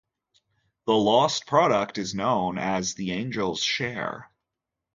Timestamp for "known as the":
2.15-3.11